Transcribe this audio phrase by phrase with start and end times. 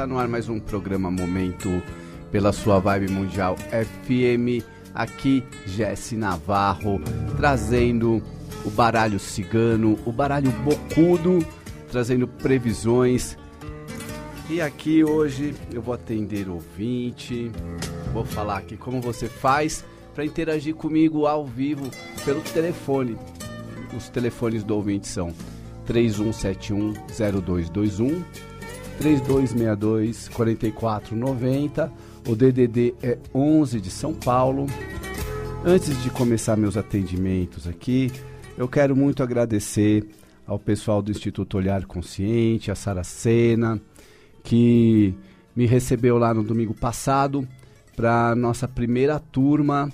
[0.00, 1.82] tá no ar mais um programa Momento
[2.32, 4.64] pela sua Vibe Mundial FM.
[4.94, 6.98] Aqui, Jesse Navarro,
[7.36, 8.22] trazendo
[8.64, 11.46] o baralho cigano, o baralho bocudo,
[11.90, 13.36] trazendo previsões.
[14.48, 17.52] E aqui hoje eu vou atender ouvinte,
[18.10, 21.90] vou falar aqui como você faz para interagir comigo ao vivo
[22.24, 23.18] pelo telefone.
[23.94, 25.30] Os telefones do ouvinte são
[25.84, 26.94] 3171
[27.42, 28.24] 0221
[29.00, 31.90] 3262 4490.
[32.28, 34.66] O DDD é 11 de São Paulo.
[35.64, 38.12] Antes de começar meus atendimentos aqui,
[38.58, 40.06] eu quero muito agradecer
[40.46, 43.80] ao pessoal do Instituto Olhar Consciente, a Saracena,
[44.44, 45.14] que
[45.56, 47.48] me recebeu lá no domingo passado
[47.96, 49.90] para nossa primeira turma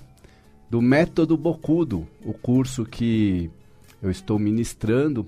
[0.69, 3.49] do Método Bocudo, o curso que
[4.03, 5.27] eu estou ministrando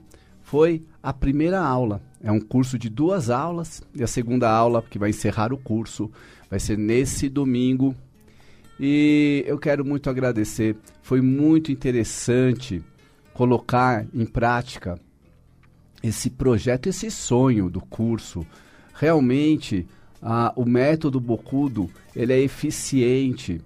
[0.48, 2.00] foi a primeira aula.
[2.22, 6.10] É um curso de duas aulas e a segunda aula, que vai encerrar o curso,
[6.48, 7.94] vai ser nesse domingo.
[8.80, 10.74] E eu quero muito agradecer.
[11.02, 12.82] Foi muito interessante
[13.34, 14.98] colocar em prática
[16.02, 18.46] esse projeto, esse sonho do curso.
[18.94, 19.86] Realmente,
[20.56, 23.60] o método Bocudo ele é eficiente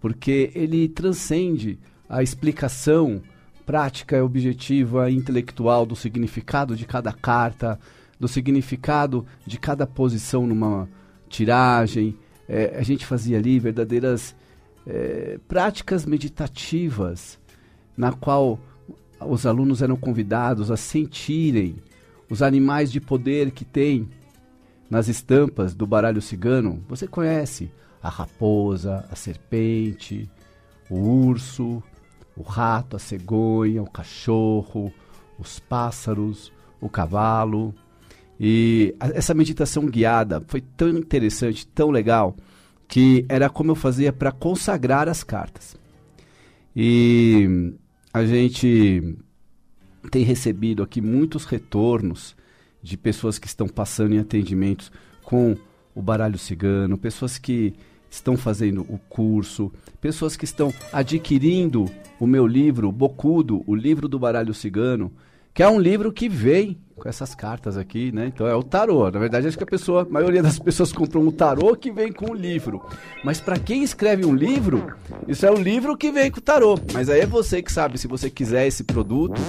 [0.00, 1.76] porque ele transcende
[2.08, 3.20] a explicação
[3.64, 7.78] prática, objetiva, intelectual do significado de cada carta,
[8.18, 10.88] do significado de cada posição numa
[11.28, 12.16] tiragem.
[12.48, 14.34] É, a gente fazia ali verdadeiras
[14.86, 17.38] é, práticas meditativas,
[17.96, 18.58] na qual
[19.20, 21.76] os alunos eram convidados a sentirem
[22.28, 24.08] os animais de poder que tem
[24.88, 26.82] nas estampas do baralho cigano.
[26.88, 27.70] Você conhece
[28.02, 30.28] a raposa, a serpente,
[30.88, 31.82] o urso,
[32.40, 34.90] o rato, a cegonha, o cachorro,
[35.38, 37.74] os pássaros, o cavalo.
[38.38, 42.34] E essa meditação guiada foi tão interessante, tão legal,
[42.88, 45.76] que era como eu fazia para consagrar as cartas.
[46.74, 47.74] E
[48.12, 49.18] a gente
[50.10, 52.34] tem recebido aqui muitos retornos
[52.82, 54.90] de pessoas que estão passando em atendimentos
[55.22, 55.54] com
[55.94, 57.74] o baralho cigano, pessoas que
[58.10, 61.86] estão fazendo o curso, pessoas que estão adquirindo
[62.18, 65.12] o meu livro, Bocudo, o livro do baralho cigano,
[65.54, 68.26] que é um livro que vem com essas cartas aqui, né?
[68.26, 69.10] Então é o tarô.
[69.10, 72.12] Na verdade, acho que a pessoa, a maioria das pessoas compram um tarô que vem
[72.12, 72.82] com o livro.
[73.24, 74.92] Mas para quem escreve um livro,
[75.26, 76.78] isso é o livro que vem com o tarô.
[76.92, 79.40] Mas aí é você que sabe se você quiser esse produto.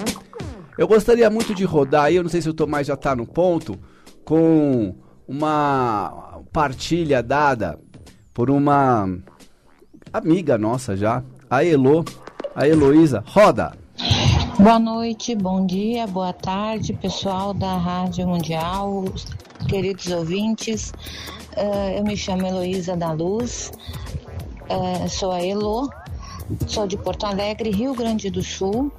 [0.78, 3.28] Eu gostaria muito de rodar aí, eu não sei se o Tomás já está no
[3.28, 3.78] ponto,
[4.24, 4.96] com
[5.28, 7.78] uma partilha dada
[8.34, 9.10] por uma
[10.14, 12.06] amiga nossa já, a Elo,
[12.56, 13.24] a Heloísa.
[13.28, 13.78] Roda!
[14.58, 19.06] Boa noite, bom dia, boa tarde, pessoal da Rádio Mundial,
[19.68, 20.94] queridos ouvintes.
[21.58, 23.72] Uh, eu me chamo Heloísa da Luz,
[24.70, 25.90] uh, sou a Elo,
[26.68, 28.92] sou de Porto Alegre, Rio Grande do Sul.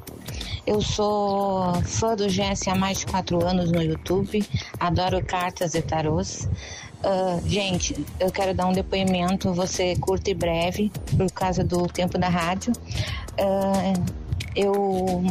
[0.67, 4.45] Eu sou fã do GS há mais de quatro anos no YouTube,
[4.79, 6.49] adoro cartas e tarôs.
[7.05, 12.17] Uh, gente, eu quero dar um depoimento, você curto e breve, por causa do tempo
[12.17, 12.73] da rádio.
[13.33, 14.05] Uh,
[14.55, 15.23] eu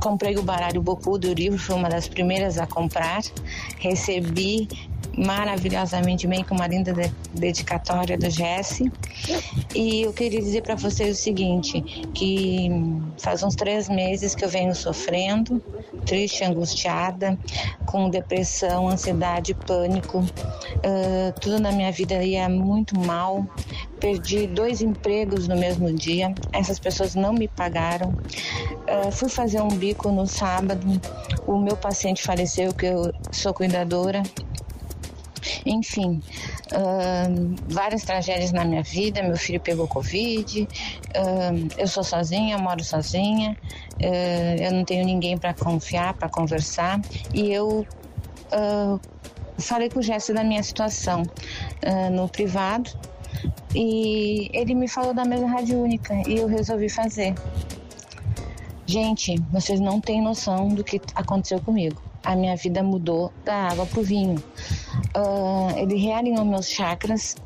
[0.00, 3.22] comprei o baralho Boku do livro, fui uma das primeiras a comprar.
[3.78, 4.68] Recebi
[5.18, 8.90] maravilhosamente bem com uma linda de dedicatória do Jesse.
[9.74, 11.80] E eu queria dizer para vocês o seguinte,
[12.14, 12.70] que
[13.18, 15.62] faz uns três meses que eu venho sofrendo,
[16.06, 17.36] triste, angustiada,
[17.86, 20.18] com depressão, ansiedade, pânico.
[20.18, 23.46] Uh, tudo na minha vida ia muito mal.
[23.98, 26.32] Perdi dois empregos no mesmo dia.
[26.52, 28.10] Essas pessoas não me pagaram.
[28.10, 30.86] Uh, fui fazer um bico no sábado.
[31.46, 34.22] O meu paciente faleceu, que eu sou cuidadora.
[35.64, 36.20] Enfim,
[36.72, 39.22] uh, várias tragédias na minha vida.
[39.22, 43.56] Meu filho pegou Covid, uh, eu sou sozinha, moro sozinha,
[43.94, 47.00] uh, eu não tenho ninguém para confiar, para conversar.
[47.34, 47.86] E eu
[49.58, 51.22] falei com o Gesto da minha situação
[52.10, 52.90] no privado
[53.74, 57.34] e ele me falou da mesa rádio única e eu resolvi fazer.
[58.86, 62.00] Gente, vocês não têm noção do que aconteceu comigo.
[62.24, 64.42] A minha vida mudou da água pro vinho.
[65.16, 67.36] Uh, ele realinhou meus chakras,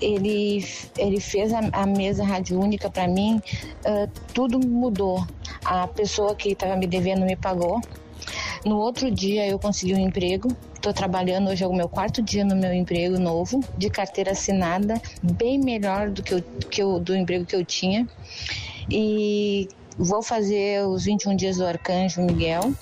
[0.00, 0.64] ele,
[0.96, 3.40] ele fez a, a mesa radiúnica para mim,
[3.86, 5.26] uh, tudo mudou.
[5.64, 7.80] A pessoa que estava me devendo me pagou.
[8.64, 10.48] No outro dia eu consegui um emprego.
[10.74, 15.00] Estou trabalhando hoje é o meu quarto dia no meu emprego novo, de carteira assinada,
[15.22, 18.08] bem melhor do que, eu, que eu, do emprego que eu tinha.
[18.90, 19.68] E
[19.98, 22.72] vou fazer os 21 dias do Arcanjo Miguel.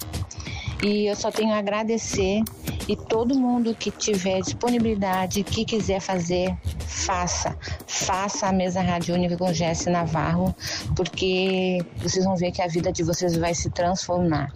[0.82, 2.42] E eu só tenho a agradecer
[2.88, 6.56] E todo mundo que tiver disponibilidade, que quiser fazer,
[6.86, 7.54] faça.
[7.86, 10.54] Faça a mesa radiônica com Jesse Navarro,
[10.96, 14.50] porque vocês vão ver que a vida de vocês vai se transformar.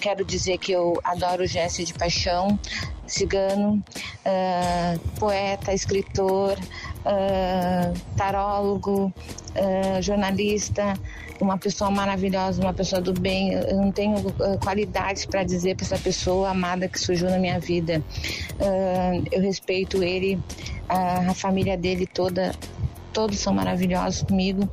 [0.00, 2.56] Quero dizer que eu adoro Jesse de paixão,
[3.06, 3.82] cigano,
[5.18, 6.56] poeta, escritor,
[7.04, 9.12] uh, tarólogo,
[9.56, 10.94] uh, jornalista,
[11.40, 13.52] uma pessoa maravilhosa, uma pessoa do bem.
[13.52, 14.16] Eu não tenho
[14.62, 18.02] qualidades para dizer para essa pessoa amada que surgiu na minha vida.
[19.32, 20.38] eu respeito ele,
[20.86, 22.54] a, família dele toda,
[23.10, 24.68] todos são maravilhosos comigo.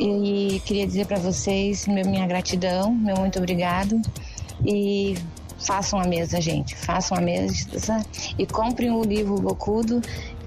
[0.00, 4.00] E queria dizer para vocês minha gratidão, meu muito obrigado.
[4.66, 5.16] E
[5.58, 6.74] façam a mesa, gente.
[6.76, 8.04] Façam a mesa
[8.38, 10.00] e comprem o livro Bocudo,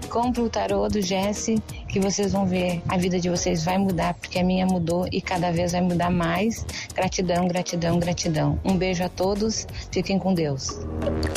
[0.07, 2.81] comprem o tarô do Jesse, que vocês vão ver.
[2.88, 6.09] A vida de vocês vai mudar, porque a minha mudou e cada vez vai mudar
[6.09, 6.65] mais.
[6.95, 8.59] Gratidão, gratidão, gratidão.
[8.63, 9.68] Um beijo a todos.
[9.92, 10.80] Fiquem com Deus.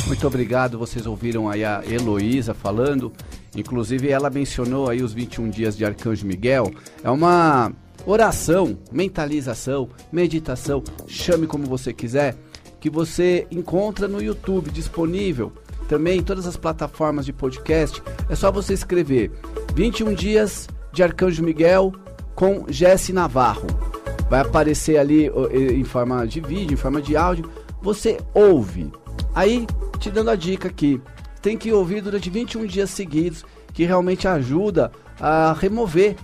[0.07, 0.79] Muito obrigado.
[0.79, 3.13] Vocês ouviram aí a Heloísa falando.
[3.55, 6.71] Inclusive, ela mencionou aí os 21 dias de Arcanjo Miguel.
[7.03, 7.73] É uma
[8.07, 12.37] oração, mentalização, meditação, chame como você quiser
[12.81, 15.53] que você encontra no YouTube disponível.
[15.91, 18.01] Também em todas as plataformas de podcast.
[18.29, 19.33] É só você escrever
[19.75, 21.93] 21 dias de Arcanjo Miguel
[22.33, 23.67] com Jesse Navarro.
[24.31, 27.51] Vai aparecer ali em forma de vídeo, em forma de áudio.
[27.83, 28.93] Você ouve.
[29.35, 29.67] Aí,
[29.99, 31.03] te dando a dica aqui,
[31.43, 36.15] tem que ouvir durante 21 dias seguidos, que realmente ajuda a remover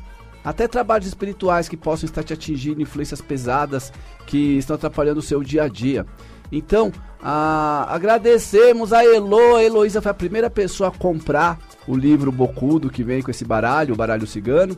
[0.44, 3.92] até trabalhos espirituais que possam estar te atingindo, influências pesadas
[4.28, 6.06] que estão atrapalhando o seu dia a dia.
[6.50, 9.56] Então, a, agradecemos a Elo.
[9.56, 13.44] A Heloísa foi a primeira pessoa a comprar o livro Bocudo que vem com esse
[13.44, 14.76] baralho, o baralho cigano.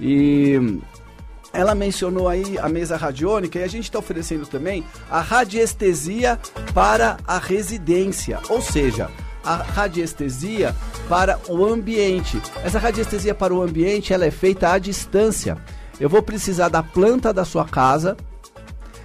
[0.00, 0.80] E
[1.52, 6.38] ela mencionou aí a mesa radiônica e a gente está oferecendo também a radiestesia
[6.72, 9.10] para a residência, ou seja,
[9.44, 10.74] a radiestesia
[11.08, 12.40] para o ambiente.
[12.64, 15.56] Essa radiestesia para o ambiente ela é feita à distância.
[15.98, 18.16] Eu vou precisar da planta da sua casa,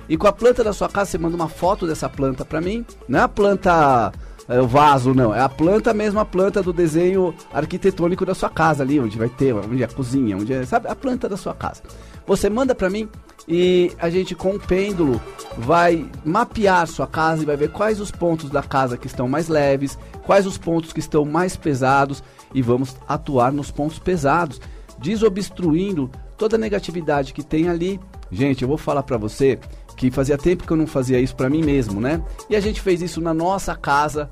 [0.08, 2.86] e com a planta da sua casa, você manda uma foto dessa planta para mim.
[3.08, 4.12] Não é a planta
[4.48, 5.34] é, o vaso, não.
[5.34, 9.30] É a planta mesmo, a planta do desenho arquitetônico da sua casa ali, onde vai
[9.30, 11.82] ter, onde é a cozinha, onde é, sabe, a planta da sua casa.
[12.28, 13.10] Você manda para mim
[13.48, 15.22] e a gente com o pêndulo
[15.58, 19.48] vai mapear sua casa e vai ver quais os pontos da casa que estão mais
[19.48, 22.24] leves, quais os pontos que estão mais pesados
[22.54, 24.60] e vamos atuar nos pontos pesados,
[25.00, 28.00] desobstruindo toda a negatividade que tem ali.
[28.32, 29.60] Gente, eu vou falar para você
[29.96, 32.22] que fazia tempo que eu não fazia isso para mim mesmo, né?
[32.50, 34.30] E a gente fez isso na nossa casa.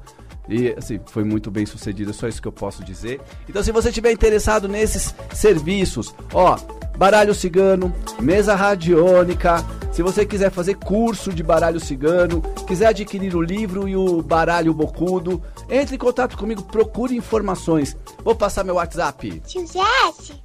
[0.47, 3.21] E assim, foi muito bem sucedido, é só isso que eu posso dizer.
[3.47, 6.57] Então, se você estiver interessado nesses serviços, ó,
[6.97, 13.41] baralho cigano, mesa radiônica, se você quiser fazer curso de baralho cigano, quiser adquirir o
[13.41, 17.95] livro e o baralho bocudo, entre em contato comigo, procure informações.
[18.21, 19.41] Vou passar meu WhatsApp.
[19.47, 20.41] Tio Jesse,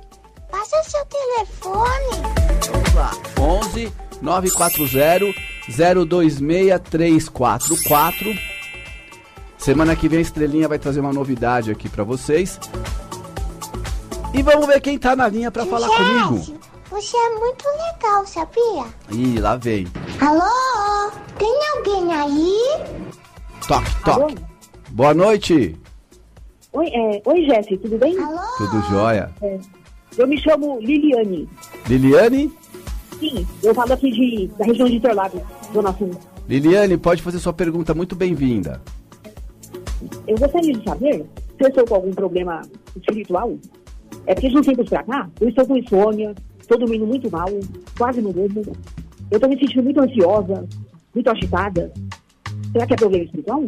[0.49, 2.23] passa seu telefone.
[2.71, 3.11] Vamos lá,
[3.41, 5.35] 11 940
[5.69, 8.27] 026344.
[9.59, 12.59] Semana que vem a Estrelinha vai trazer uma novidade aqui para vocês.
[14.33, 16.59] E vamos ver quem tá na linha para falar comigo.
[16.91, 18.85] Você é muito legal, sabia?
[19.11, 19.87] Ih, lá vem.
[20.21, 21.11] Alô?
[21.39, 22.59] Tem alguém aí?
[23.67, 24.11] Toque, toque.
[24.11, 24.31] Alô?
[24.91, 25.77] Boa noite.
[26.73, 28.19] Oi, é, oi Jesse, tudo bem?
[28.19, 28.41] Alô?
[28.57, 29.31] Tudo jóia.
[29.43, 29.59] É,
[30.17, 31.49] eu me chamo Liliane.
[31.87, 32.53] Liliane?
[33.19, 36.11] Sim, eu falo aqui de, da região de Interlagos, Zona Sul.
[36.49, 38.81] Liliane, pode fazer sua pergunta, muito bem-vinda.
[40.27, 42.63] Eu gostaria de saber se eu estou com algum problema
[42.97, 43.59] espiritual.
[44.27, 47.49] É porque de um tempo pra cá, eu estou com insônia, estou dormindo muito mal,
[47.97, 48.63] quase não durmo.
[49.31, 50.67] Eu estou me sentindo muito ansiosa,
[51.15, 51.93] muito agitada.
[52.73, 53.65] Será que é problema espiritual?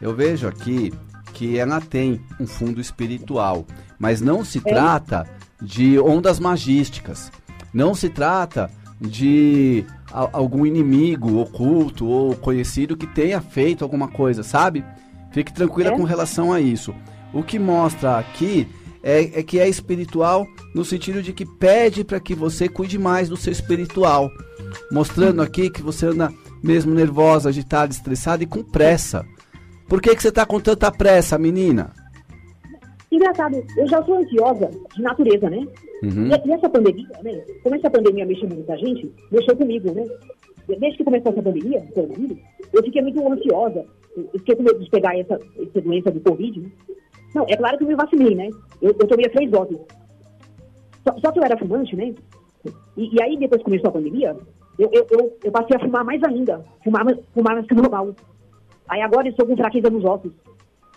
[0.00, 0.92] Eu vejo aqui
[1.32, 3.66] que ela tem um fundo espiritual,
[3.98, 5.26] mas não se trata
[5.60, 7.30] de ondas magísticas.
[7.72, 8.70] Não se trata
[9.00, 14.84] de algum inimigo oculto ou conhecido que tenha feito alguma coisa, sabe?
[15.32, 15.96] Fique tranquila é.
[15.96, 16.94] com relação a isso.
[17.32, 18.66] O que mostra aqui
[19.02, 23.28] é, é, que é espiritual no sentido de que pede para que você cuide mais
[23.28, 24.30] do seu espiritual.
[24.90, 26.32] Mostrando aqui que você anda
[26.62, 29.24] mesmo nervosa, agitada, estressada e com pressa.
[29.90, 31.90] Por que, que você está com tanta pressa, menina?
[33.10, 35.66] Engraçado, eu já sou ansiosa de natureza, né?
[36.04, 36.28] Uhum.
[36.28, 37.44] E, e, essa pandemia, né?
[37.64, 40.04] Como essa pandemia mexeu com muita gente, mexeu comigo, né?
[40.68, 41.82] Desde que começou essa pandemia,
[42.72, 43.84] eu fiquei muito ansiosa.
[44.16, 46.70] Eu fiquei com medo de pegar essa, essa doença do Covid, né?
[47.34, 48.48] Não, é claro que eu me vacinei, né?
[48.80, 49.76] Eu, eu tomei três doses.
[51.04, 52.14] Só, só, que eu era fumante, né?
[52.96, 54.36] E, e aí, depois que começou a pandemia,
[54.78, 56.64] eu, eu, eu, eu, passei a fumar mais ainda.
[56.84, 57.04] Fumar,
[57.34, 58.14] fumar mais que normal.
[58.90, 60.32] Aí agora eu estou com fraqueza nos ossos.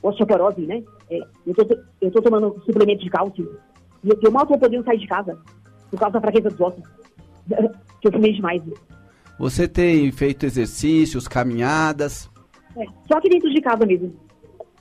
[0.01, 0.83] Osteoporose, né?
[1.09, 1.65] É, eu, tô,
[2.11, 3.57] tô tomando suplemento de cálcio.
[4.03, 5.37] E eu, eu mal tô podendo sair de casa.
[5.91, 6.83] Por causa da fraqueza dos ossos.
[8.01, 8.63] que eu fumei demais.
[9.37, 12.29] Você tem feito exercícios, caminhadas?
[12.75, 14.11] É, só que dentro de casa mesmo.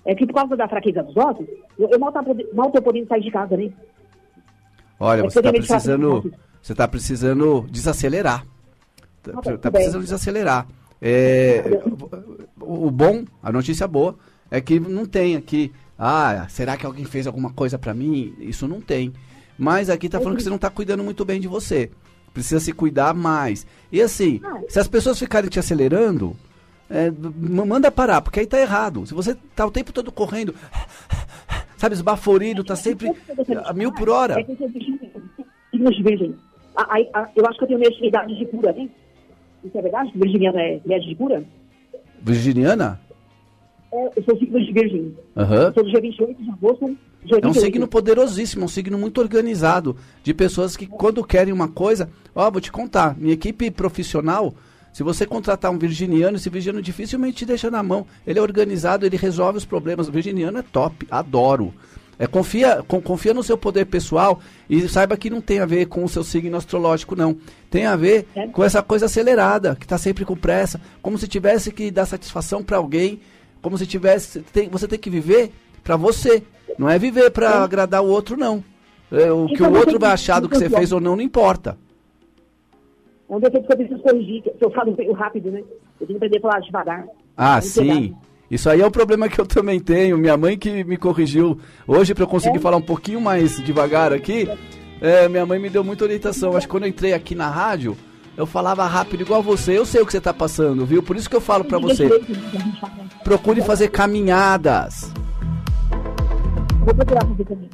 [0.07, 1.47] É que por causa da fraqueza dos ossos,
[1.78, 3.71] eu, eu mal, tá, mal tô podendo sair de casa, né?
[4.99, 8.47] Olha, é você está precisando, você tá precisando desacelerar.
[9.25, 10.66] Está tá precisando desacelerar.
[11.05, 11.65] É,
[12.61, 14.17] o bom, a notícia boa,
[14.49, 15.73] é que não tem aqui.
[15.99, 18.35] Ah, será que alguém fez alguma coisa para mim?
[18.39, 19.13] Isso não tem.
[19.59, 21.91] Mas aqui tá falando que você não tá cuidando muito bem de você.
[22.33, 23.67] Precisa se cuidar mais.
[23.91, 26.37] E assim, se as pessoas ficarem te acelerando,
[26.89, 29.05] é, manda parar, porque aí tá errado.
[29.07, 30.55] Se você tá o tempo todo correndo,
[31.77, 33.13] sabe, esbaforido, tá sempre
[33.65, 34.41] a mil por hora.
[34.41, 34.45] É
[37.37, 38.89] eu acho que eu tenho mediunidade de cura, né?
[39.64, 40.12] Isso é verdade?
[40.14, 41.45] Virginiana é média de cura?
[42.21, 43.00] Virginiana?
[43.92, 45.16] É, eu sou signo de virgem.
[45.37, 45.75] Uhum.
[45.75, 46.97] Sou do dia 28 de agosto.
[47.25, 51.69] Dia é um signo poderosíssimo, um signo muito organizado, de pessoas que quando querem uma
[51.69, 54.52] coisa, ó, vou te contar, minha equipe profissional,
[54.92, 58.07] se você contratar um virginiano, esse virginiano dificilmente te deixa na mão.
[58.26, 60.07] Ele é organizado, ele resolve os problemas.
[60.07, 61.73] O virginiano é top, adoro.
[62.23, 64.38] É, confia, com, confia no seu poder pessoal
[64.71, 67.37] e saiba que não tem a ver com o seu signo astrológico, não.
[67.69, 68.47] Tem a ver é.
[68.47, 72.62] com essa coisa acelerada, que está sempre com pressa, como se tivesse que dar satisfação
[72.62, 73.19] para alguém,
[73.61, 74.38] como se tivesse.
[74.52, 75.50] Tem, você tem que viver
[75.83, 76.45] para você,
[76.79, 77.57] não é viver para é.
[77.57, 78.62] agradar o outro, não.
[79.11, 81.23] É, o que então, o outro vai achar do que você fez ou não, não
[81.25, 81.76] importa.
[83.29, 85.64] É um defeito que eu preciso corrigir, que eu falo rápido, né?
[86.00, 87.05] Eu tenho que aprender a falar devagar.
[87.37, 88.14] Ah, sim.
[88.53, 90.19] Isso aí é um problema que eu também tenho.
[90.19, 92.61] Minha mãe que me corrigiu hoje para eu conseguir é.
[92.61, 94.47] falar um pouquinho mais devagar aqui.
[95.01, 96.55] É, minha mãe me deu muita orientação.
[96.55, 97.97] Acho que quando eu entrei aqui na rádio,
[98.37, 99.79] eu falava rápido igual você.
[99.79, 101.03] Eu sei o que você está passando, viu?
[101.03, 102.07] Por isso que eu falo para você.
[103.25, 105.11] Procure fazer caminhadas.
[106.81, 107.71] Vou procurar fazer também.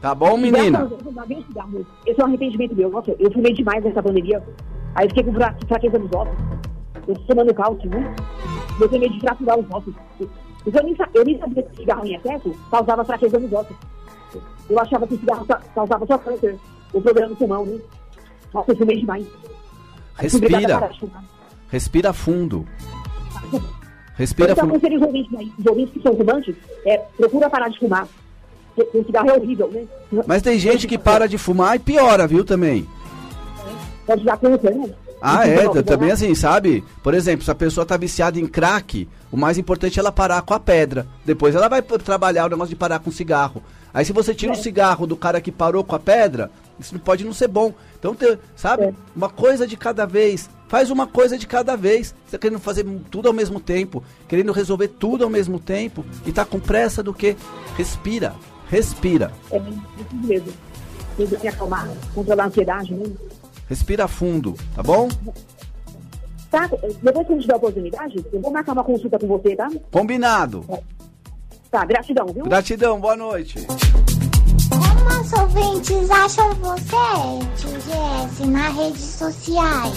[0.00, 0.90] Tá bom, menina?
[2.04, 2.90] Esse é um arrependimento meu.
[2.90, 4.42] Nossa, eu fumei demais nessa pandemia.
[4.96, 5.34] Aí fiquei com
[5.68, 6.34] fraqueza nos ossos.
[7.08, 8.14] Eu tô tomando cálcio, né?
[8.80, 9.94] Eu tenho medo de fraturar os ossos.
[10.64, 13.76] Porque eu nem, eu nem sabia que cigarro em excesso causava fraqueza nos ossos.
[14.68, 16.58] Eu achava que o cigarro causava só câncer.
[16.92, 17.78] O problema do pulmão, né?
[18.52, 19.26] Nossa, eu fumei demais.
[20.18, 20.90] Respira.
[21.68, 22.66] Respira fundo.
[24.16, 24.76] Respira então, fundo.
[24.76, 28.08] Então, os ouvintes, os ouvintes que são fumantes, é, procura parar de fumar.
[28.76, 29.86] O cigarro é horrível, né?
[30.26, 32.86] Mas tem gente que para de fumar e piora, viu, também.
[34.06, 34.94] Pode dar câncer, né?
[35.20, 36.84] Ah, é, também assim, sabe?
[37.02, 40.42] Por exemplo, se a pessoa tá viciada em crack, o mais importante é ela parar
[40.42, 41.06] com a pedra.
[41.24, 43.62] Depois ela vai trabalhar o negócio de parar com cigarro.
[43.92, 44.54] Aí se você tira é.
[44.54, 47.72] o cigarro do cara que parou com a pedra, isso pode não ser bom.
[47.98, 48.84] Então, te, sabe?
[48.84, 48.94] É.
[49.14, 50.50] Uma coisa de cada vez.
[50.68, 52.14] Faz uma coisa de cada vez.
[52.26, 56.32] Você tá querendo fazer tudo ao mesmo tempo, querendo resolver tudo ao mesmo tempo e
[56.32, 57.36] tá com pressa do que?
[57.76, 58.34] Respira,
[58.68, 59.32] respira.
[59.50, 60.52] É, isso mesmo.
[61.16, 63.06] Tem que acalmar, controlar a ansiedade, né?
[63.68, 65.08] Respira fundo, tá bom?
[66.50, 66.68] Tá,
[67.02, 69.68] depois que a gente tiver a oportunidade, eu vou marcar uma consulta com você, tá?
[69.90, 70.64] Combinado.
[71.70, 72.44] Tá, gratidão, viu?
[72.44, 73.66] Gratidão, boa noite.
[74.70, 76.86] Como os ouvintes acham você,
[77.56, 79.94] tio Jesse, nas redes sociais?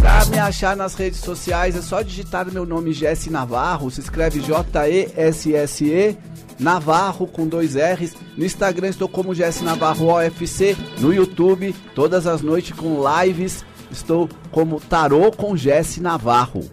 [0.00, 4.40] Pra me achar nas redes sociais é só digitar meu nome Jesse Navarro, se escreve
[4.40, 6.16] J-E-S-S-E
[6.58, 8.14] Navarro com dois R's.
[8.36, 10.76] No Instagram estou como Jesse Navarro OFC.
[11.00, 16.68] No YouTube, todas as noites com lives, estou como Tarô com Jesse Navarro.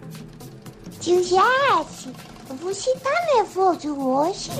[1.00, 2.08] Tio Jesse,
[2.62, 4.50] você tá nervoso hoje?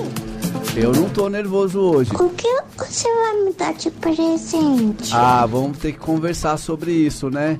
[0.76, 2.10] Eu não tô nervoso hoje.
[2.14, 2.48] O que
[2.78, 5.10] você vai me dar de presente?
[5.12, 7.58] Ah, vamos ter que conversar sobre isso, né?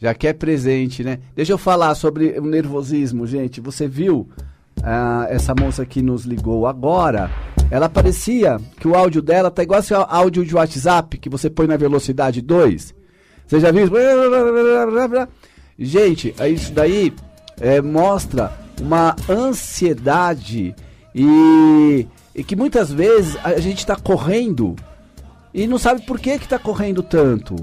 [0.00, 1.18] Já que é presente, né?
[1.34, 3.60] Deixa eu falar sobre o nervosismo, gente.
[3.60, 4.28] Você viu
[4.84, 7.30] ah, essa moça que nos ligou agora,
[7.70, 11.66] ela parecia que o áudio dela tá igual esse áudio de WhatsApp que você põe
[11.66, 12.94] na velocidade 2.
[13.46, 13.88] Você já viu?
[15.78, 17.12] Gente, isso daí
[17.60, 20.74] é, mostra uma ansiedade
[21.14, 24.76] e, e, que muitas vezes a gente está correndo
[25.52, 27.54] e não sabe por que que tá correndo tanto.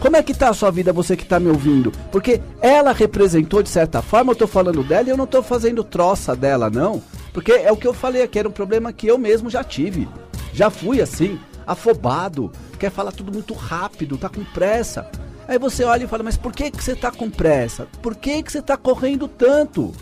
[0.00, 1.92] Como é que tá a sua vida, você que tá me ouvindo?
[2.10, 5.84] Porque ela representou de certa forma, eu tô falando dela e eu não tô fazendo
[5.84, 7.02] troça dela, não.
[7.34, 10.08] Porque é o que eu falei aqui, era um problema que eu mesmo já tive.
[10.54, 15.06] Já fui assim, afobado, quer falar tudo muito rápido, tá com pressa.
[15.46, 17.86] Aí você olha e fala, mas por que, que você tá com pressa?
[18.00, 19.92] Por que, que você tá correndo tanto?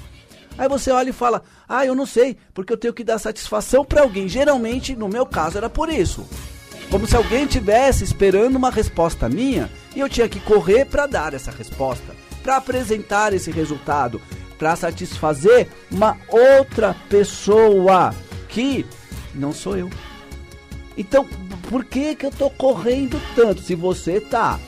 [0.56, 3.84] Aí você olha e fala: "Ah, eu não sei, porque eu tenho que dar satisfação
[3.84, 4.28] para alguém".
[4.28, 6.26] Geralmente, no meu caso, era por isso.
[6.90, 11.34] Como se alguém tivesse esperando uma resposta minha e eu tinha que correr para dar
[11.34, 14.20] essa resposta, para apresentar esse resultado,
[14.58, 18.14] para satisfazer uma outra pessoa
[18.48, 18.86] que
[19.34, 19.90] não sou eu.
[20.96, 21.26] Então,
[21.68, 23.60] por que que eu tô correndo tanto?
[23.60, 24.58] Se você tá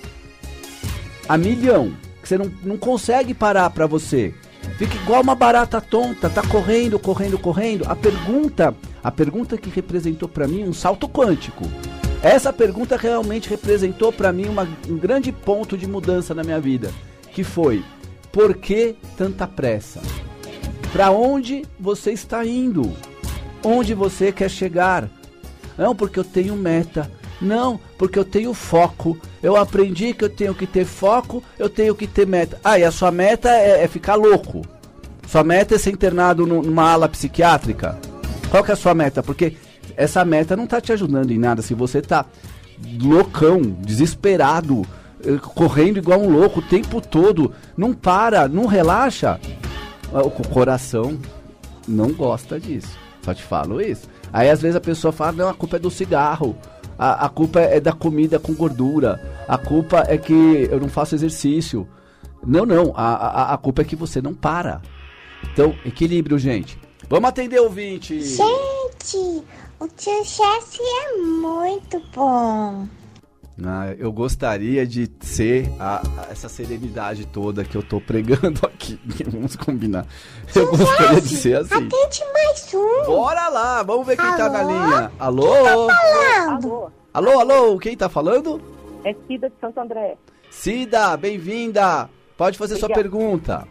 [1.26, 4.34] a milhão, que você não, não consegue parar para você,
[4.76, 7.84] fica igual uma barata tonta, tá correndo, correndo, correndo.
[7.88, 11.64] A pergunta, a pergunta que representou para mim um salto quântico.
[12.22, 16.90] Essa pergunta realmente representou para mim uma, um grande ponto de mudança na minha vida,
[17.32, 17.82] que foi:
[18.30, 20.00] por que tanta pressa?
[20.92, 22.92] Para onde você está indo?
[23.64, 25.08] Onde você quer chegar?
[25.78, 27.10] Não, porque eu tenho meta.
[27.40, 29.16] Não, porque eu tenho foco.
[29.42, 32.60] Eu aprendi que eu tenho que ter foco, eu tenho que ter meta.
[32.62, 34.62] Ah, e a sua meta é, é ficar louco.
[35.26, 37.98] Sua meta é ser internado numa ala psiquiátrica.
[38.50, 39.22] Qual que é a sua meta?
[39.22, 39.56] Porque
[40.00, 41.60] essa meta não tá te ajudando em nada.
[41.60, 42.24] Se você tá
[43.00, 44.86] loucão, desesperado,
[45.22, 49.38] eh, correndo igual um louco o tempo todo, não para, não relaxa,
[50.12, 51.18] ah, o coração
[51.86, 52.98] não gosta disso.
[53.22, 54.08] Só te falo isso.
[54.32, 56.56] Aí às vezes a pessoa fala, não, a culpa é do cigarro.
[56.98, 59.20] A, a culpa é da comida com gordura.
[59.46, 61.86] A culpa é que eu não faço exercício.
[62.46, 62.94] Não, não.
[62.96, 64.80] A, a, a culpa é que você não para.
[65.52, 66.78] Então, equilíbrio, gente.
[67.08, 68.20] Vamos atender o ouvinte.
[68.22, 69.42] Gente,
[69.80, 72.86] o tio Chess é muito bom.
[73.62, 78.98] Ah, eu gostaria de ser a, a, essa serenidade toda que eu tô pregando aqui.
[79.30, 80.06] Vamos combinar.
[80.54, 81.74] Eu gostaria de Jesse, ser assim.
[81.74, 83.04] Atende mais um.
[83.06, 84.70] Bora lá, vamos ver quem tá na Alô?
[84.70, 85.12] linha.
[85.18, 85.88] Alô?
[85.90, 86.72] Falando.
[86.72, 88.62] Alô, Alô, alô, quem tá falando?
[89.04, 90.16] é Cida de Santo André.
[90.50, 92.08] Cida, bem-vinda.
[92.38, 93.02] Pode fazer sua Obrigada.
[93.10, 93.68] pergunta.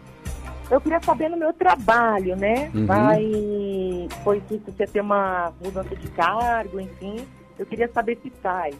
[0.69, 2.69] Eu queria saber no meu trabalho, né?
[2.73, 2.85] Uhum.
[2.85, 4.07] Vai.
[4.23, 7.25] Foi dito você ter uma mudança de cargo, enfim.
[7.57, 8.73] Eu queria saber se sai.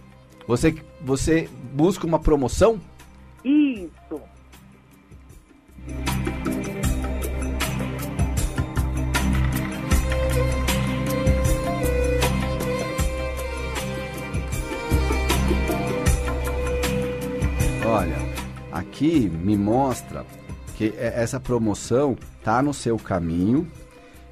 [0.48, 2.80] Você, você busca uma promoção?
[3.44, 4.22] Isso.
[17.86, 18.18] Olha,
[18.72, 20.24] aqui me mostra
[20.80, 23.68] que e- essa promoção tá no seu caminho.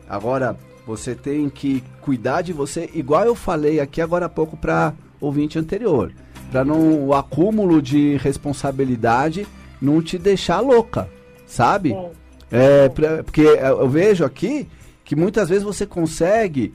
[0.08, 0.56] Agora,
[0.86, 5.60] você tem que cuidar de você, igual eu falei aqui agora há pouco para ouvinte
[5.60, 6.14] anterior,
[6.50, 9.46] para não o acúmulo de responsabilidade
[9.82, 11.10] não te deixar louca,
[11.46, 11.90] sabe?
[11.90, 12.08] Sim.
[12.50, 14.66] É, pra- porque eu vejo aqui
[15.04, 16.74] que muitas vezes você consegue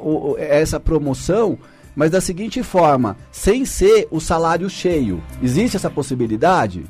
[0.00, 1.58] o- o- essa promoção,
[1.94, 5.22] mas da seguinte forma, sem ser o salário cheio.
[5.42, 6.86] Existe essa possibilidade?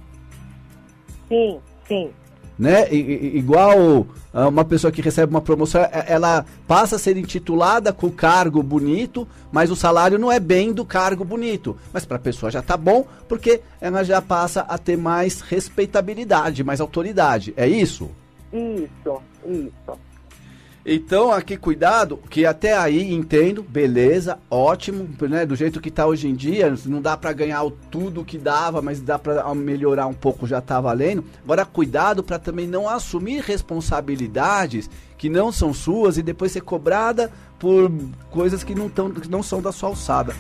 [1.29, 1.59] Sim,
[1.89, 2.11] sim.
[2.59, 2.93] Né?
[2.93, 8.09] Igual ah, uma pessoa que recebe uma promoção, e- ela passa a ser intitulada com
[8.09, 11.77] o cargo bonito, mas o salário não é bem do cargo bonito.
[11.93, 16.65] Mas para a pessoa já tá bom, porque ela já passa a ter mais respeitabilidade,
[16.65, 17.55] mais autoridade.
[17.57, 18.11] É isso?
[18.53, 19.99] Isso, isso.
[20.91, 25.45] Então, aqui cuidado, que até aí entendo, beleza, ótimo, né?
[25.45, 28.81] Do jeito que tá hoje em dia, não dá pra ganhar o tudo que dava,
[28.81, 31.23] mas dá pra melhorar um pouco, já tá valendo.
[31.45, 37.31] Agora, cuidado pra também não assumir responsabilidades que não são suas e depois ser cobrada
[37.59, 37.93] por
[38.31, 40.35] coisas que não, tão, que não são da sua alçada.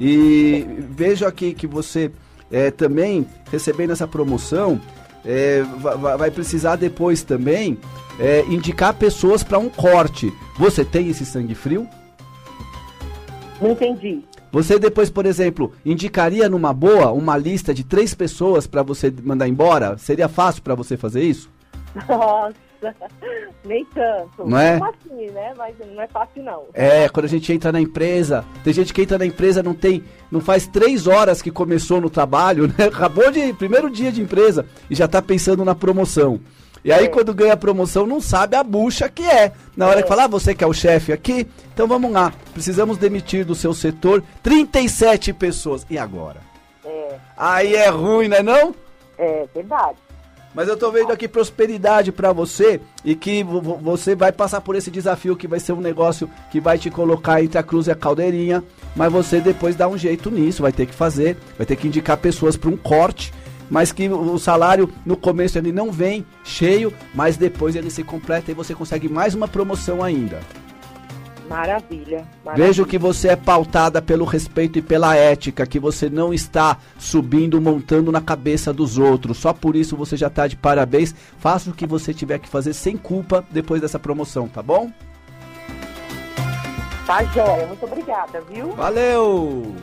[0.00, 2.10] E vejo aqui que você
[2.50, 4.80] é, também, recebendo essa promoção,
[5.24, 7.78] é, va- va- vai precisar depois também
[8.18, 10.32] é, indicar pessoas para um corte.
[10.58, 11.86] Você tem esse sangue frio?
[13.60, 14.22] Não entendi.
[14.50, 19.48] Você depois, por exemplo, indicaria numa boa uma lista de três pessoas para você mandar
[19.48, 19.96] embora?
[19.96, 21.48] Seria fácil para você fazer isso?
[22.08, 22.54] Nossa,
[23.64, 24.44] nem tanto.
[24.46, 24.78] Não é?
[24.78, 25.54] Como assim, né?
[25.56, 26.64] Mas não é fácil, não.
[26.74, 30.02] É, quando a gente entra na empresa, tem gente que entra na empresa não tem,
[30.30, 32.86] não faz três horas que começou no trabalho, né?
[32.86, 36.40] Acabou de primeiro dia de empresa e já tá pensando na promoção.
[36.84, 37.08] E aí É.
[37.08, 39.52] quando ganha a promoção não sabe a bucha que é.
[39.76, 40.02] Na hora É.
[40.02, 42.32] que falar, ah, você que é o chefe aqui, então vamos lá.
[42.52, 45.86] Precisamos demitir do seu setor 37 pessoas.
[45.88, 46.40] E agora?
[46.84, 48.74] É, Aí é ruim, né não?
[49.16, 49.96] é verdade.
[50.54, 54.60] Mas eu tô vendo aqui prosperidade pra você e que vo- vo- você vai passar
[54.60, 57.86] por esse desafio que vai ser um negócio que vai te colocar entre a cruz
[57.86, 58.62] e a caldeirinha,
[58.94, 62.16] mas você depois dá um jeito nisso, vai ter que fazer, vai ter que indicar
[62.18, 63.32] pessoas para um corte,
[63.70, 68.50] mas que o salário no começo ele não vem cheio, mas depois ele se completa
[68.50, 70.40] e você consegue mais uma promoção ainda.
[71.48, 72.66] Maravilha, maravilha.
[72.66, 77.60] Vejo que você é pautada pelo respeito e pela ética, que você não está subindo,
[77.60, 79.38] montando na cabeça dos outros.
[79.38, 81.14] Só por isso você já está de parabéns.
[81.38, 84.90] Faça o que você tiver que fazer sem culpa depois dessa promoção, tá bom?
[87.06, 88.70] Tá jóia, muito obrigada, viu?
[88.72, 89.74] Valeu!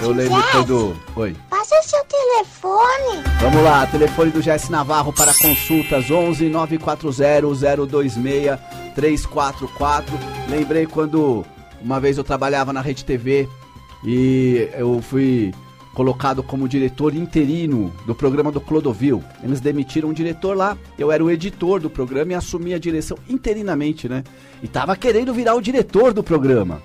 [0.00, 0.52] Eu lembro Jess.
[0.52, 0.96] quando.
[1.16, 1.36] Oi.
[1.50, 3.24] Passa seu telefone.
[3.40, 8.58] Vamos lá, telefone do Jesse Navarro para consultas 11 940 026
[8.94, 10.18] 344.
[10.48, 11.44] Lembrei quando
[11.82, 13.48] uma vez eu trabalhava na Rede TV
[14.04, 15.52] e eu fui
[15.94, 19.22] colocado como diretor interino do programa do Clodovil.
[19.42, 23.18] Eles demitiram um diretor lá, eu era o editor do programa e assumi a direção
[23.28, 24.22] interinamente, né?
[24.62, 26.80] E tava querendo virar o diretor do programa.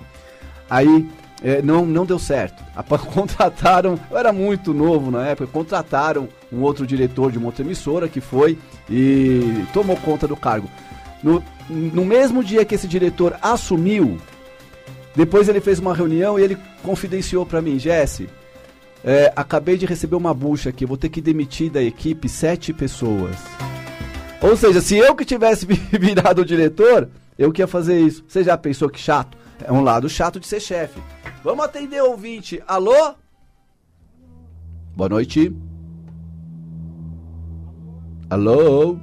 [0.68, 1.08] Aí
[1.44, 2.64] é, não, não deu certo.
[2.74, 7.62] Apa- Contrataram, eu era muito novo na época, contrataram um outro diretor de uma outra
[7.64, 8.58] emissora que foi
[8.90, 10.68] e tomou conta do cargo.
[11.22, 14.18] No, no mesmo dia que esse diretor assumiu,
[15.14, 18.28] depois ele fez uma reunião e ele confidenciou pra mim, Jesse,
[19.04, 23.36] é, acabei de receber uma bucha aqui, vou ter que demitir da equipe sete pessoas.
[24.40, 28.24] Ou seja, se eu que tivesse virado o diretor, eu que ia fazer isso.
[28.28, 29.36] Você já pensou que chato?
[29.64, 31.00] É um lado chato de ser chefe.
[31.44, 32.62] Vamos atender o ouvinte.
[32.66, 33.14] Alô?
[34.96, 35.54] Boa noite.
[38.30, 38.96] Alô?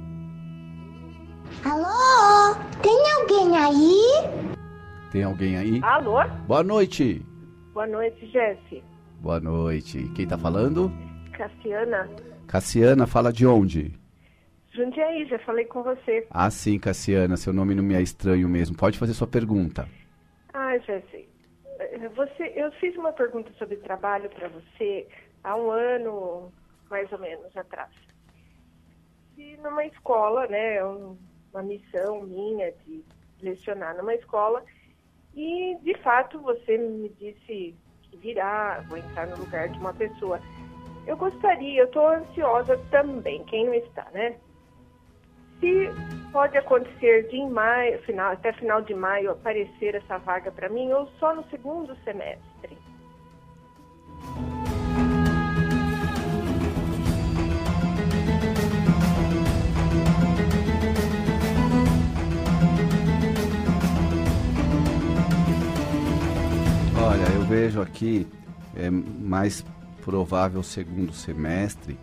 [1.64, 2.56] Alô?
[2.82, 4.50] Tem alguém aí?
[5.12, 5.80] Tem alguém aí?
[5.84, 6.18] Alô?
[6.48, 7.24] Boa noite.
[7.72, 8.82] Boa noite, Jesse.
[9.20, 10.10] Boa noite.
[10.16, 10.90] Quem tá falando?
[11.30, 12.10] Cassiana.
[12.48, 13.94] Cassiana, fala de onde?
[14.72, 16.26] Jundiaí, já falei com você.
[16.28, 18.76] Ah, sim, Cassiana, seu nome não me é estranho mesmo.
[18.76, 19.88] Pode fazer sua pergunta.
[20.52, 21.28] Ah, Jesse,
[22.14, 25.08] você, eu fiz uma pergunta sobre trabalho para você
[25.42, 26.52] há um ano,
[26.90, 27.90] mais ou menos, atrás.
[29.36, 31.18] E numa escola, né, um-
[31.52, 33.04] uma missão minha de
[33.40, 34.64] lecionar numa escola,
[35.34, 40.40] e de fato você me disse que virá, vou entrar no lugar de uma pessoa.
[41.06, 44.38] Eu gostaria, eu estou ansiosa também, quem não está, né?
[45.58, 50.68] Se pode acontecer de em maio, final, até final de maio aparecer essa vaga para
[50.68, 52.78] mim ou só no segundo semestre?
[67.04, 68.26] Olha, eu vejo aqui
[68.74, 69.62] é mais
[70.02, 71.98] provável segundo semestre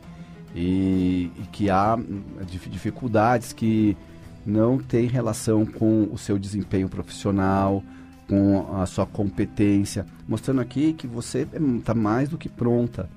[0.54, 1.98] e, e que há
[2.46, 3.98] dif- dificuldades que
[4.46, 7.84] não têm relação com o seu desempenho profissional,
[8.28, 11.48] com a sua competência, mostrando aqui que você
[11.78, 13.10] está mais do que pronta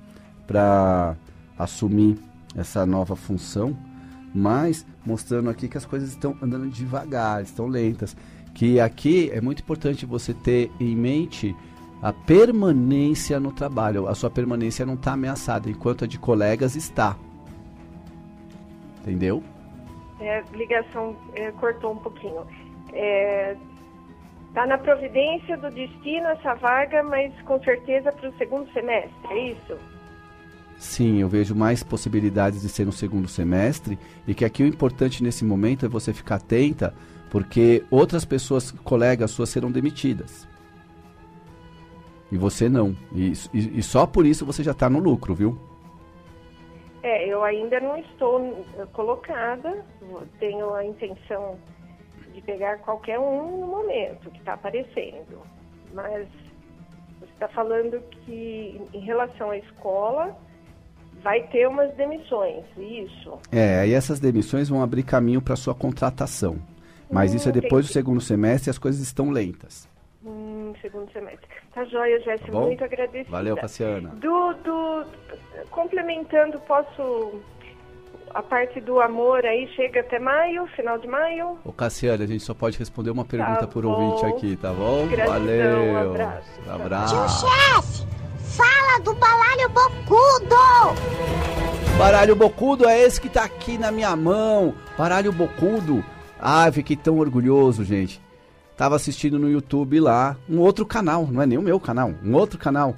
[0.47, 1.15] para
[1.57, 2.17] assumir
[2.55, 3.77] essa nova função,
[4.33, 8.15] mas mostrando aqui que as coisas estão andando devagar, estão lentas.
[8.53, 11.55] Que aqui é muito importante você ter em mente
[12.01, 14.07] a permanência no trabalho.
[14.07, 17.15] A sua permanência não está ameaçada, enquanto a de colegas está.
[19.01, 19.43] Entendeu?
[20.23, 22.45] É, ligação é, cortou um pouquinho.
[22.93, 23.57] É,
[24.53, 29.51] tá na providência do destino essa vaga, mas com certeza para o segundo semestre, é
[29.51, 29.77] isso?
[30.77, 35.23] Sim, eu vejo mais possibilidades de ser no segundo semestre e que aqui o importante
[35.23, 36.93] nesse momento é você ficar atenta,
[37.29, 40.47] porque outras pessoas, colegas suas, serão demitidas.
[42.31, 42.95] E você não.
[43.13, 45.57] E, e- e só por isso você já está no lucro, viu?
[47.03, 49.85] É, eu ainda não estou eh, colocada,
[50.39, 51.57] tenho a intenção
[52.33, 55.41] de pegar qualquer um no momento que está aparecendo.
[55.93, 56.27] Mas
[57.19, 60.35] você está falando que em relação à escola
[61.21, 63.37] vai ter umas demissões, isso?
[63.51, 66.57] É, e essas demissões vão abrir caminho para sua contratação.
[67.11, 67.93] Mas Hum, isso é depois do entendi.
[67.93, 69.87] segundo semestre e as coisas estão lentas.
[70.73, 71.47] Hum, segundo semestre.
[71.73, 73.29] Tá joia, Jéssica, muito agradecida.
[73.31, 74.09] Valeu, Cassiana.
[74.15, 75.05] Do, do,
[75.69, 77.39] complementando, posso.
[78.33, 81.59] A parte do amor aí chega até maio, final de maio?
[81.63, 83.91] Ô Cassiana, a gente só pode responder uma pergunta Tá por bom.
[83.91, 85.05] ouvinte aqui, tá bom?
[85.05, 85.93] Gratidão, Valeu.
[85.93, 86.49] um abraço.
[86.67, 87.45] Abraço.
[87.47, 88.07] Chefe,
[88.57, 90.55] fala do baralho bocudo.
[91.95, 94.73] Baralho Bocudo é esse que tá aqui na minha mão.
[94.97, 96.03] Baralho Bocudo.
[96.39, 98.19] Ah, fiquei tão orgulhoso, gente.
[98.75, 102.33] Tava assistindo no YouTube lá, um outro canal, não é nem o meu canal, um
[102.33, 102.97] outro canal,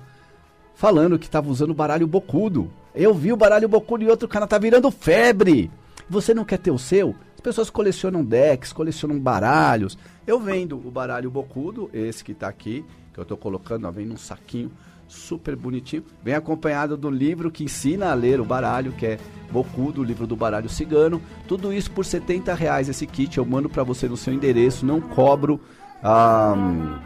[0.74, 2.72] falando que tava usando baralho Bocudo.
[2.94, 5.70] Eu vi o baralho Bocudo e outro canal, tá virando febre.
[6.10, 7.14] Você não quer ter o seu?
[7.36, 9.98] As pessoas colecionam decks, colecionam baralhos.
[10.26, 14.06] Eu vendo o baralho Bocudo, esse que tá aqui, que eu tô colocando, ó, vem
[14.06, 14.72] num saquinho
[15.08, 16.04] super bonitinho.
[16.24, 19.18] Vem acompanhado do livro que ensina a ler o baralho, que é
[19.52, 21.22] Bocudo, o livro do baralho cigano.
[21.48, 23.38] Tudo isso por 70 reais esse kit.
[23.38, 25.60] Eu mando para você no seu endereço, não cobro
[26.04, 26.98] um,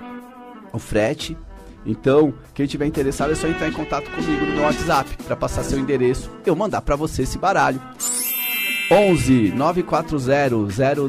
[0.74, 1.38] o frete.
[1.86, 5.80] Então, quem tiver interessado é só entrar em contato comigo no WhatsApp para passar seu
[5.80, 7.82] endereço, eu mandar para você esse baralho.
[8.92, 10.18] 11 940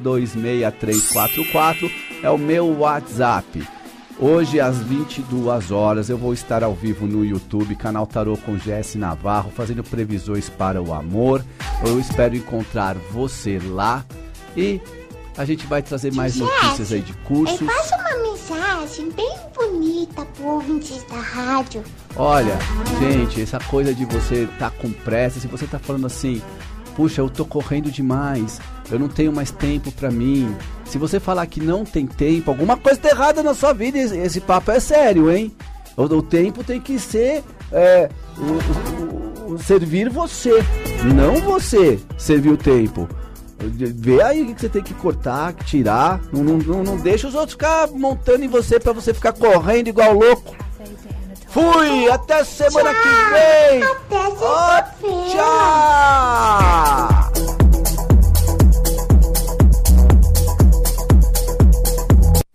[0.00, 1.90] 026344
[2.22, 3.80] é o meu WhatsApp.
[4.22, 8.98] Hoje às 22 horas eu vou estar ao vivo no YouTube, canal Tarô com Jesse
[8.98, 11.42] Navarro, fazendo previsões para o amor.
[11.83, 14.04] Eu espero encontrar você lá
[14.54, 14.78] e
[15.38, 17.62] a gente vai trazer mais Jesse, notícias aí de cursos.
[17.62, 21.83] Eu faço uma mensagem bem bonita pro ouvintes da rádio.
[22.14, 22.59] Olha,
[23.00, 26.42] gente, essa coisa de você estar tá com pressa, se você tá falando assim,
[26.94, 30.55] puxa, eu tô correndo demais, eu não tenho mais tempo para mim.
[30.85, 34.40] Se você falar que não tem tempo, alguma coisa tá errada na sua vida, esse
[34.40, 35.53] papo é sério, hein?
[35.96, 40.64] O, o tempo tem que ser é, o, o, servir você,
[41.14, 43.09] não você servir o tempo.
[43.59, 46.20] Vê aí o que você tem que cortar, tirar.
[46.33, 49.88] Não, não, não, não deixa os outros ficar montando em você para você ficar correndo
[49.88, 50.57] igual louco.
[51.51, 52.09] Fui!
[52.09, 53.03] Até semana tchau.
[53.03, 53.83] que vem!
[53.83, 54.41] Até sexta-feira!
[54.41, 54.79] Oh,
[57.33, 57.39] tchau!